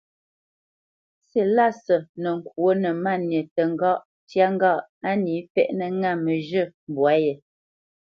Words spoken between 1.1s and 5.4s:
Silásə nə́ ŋkwǒ nə́ Máni tə ŋgáʼ ntyá ŋgâʼ á nǐ